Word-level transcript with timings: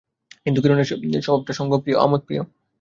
কিন্তু 0.45 0.59
কিরণের 0.61 0.87
স্বভাবটা 1.21 1.53
সঙ্গপ্রিয়, 1.53 1.97
আমোদপ্রিয়। 1.99 2.43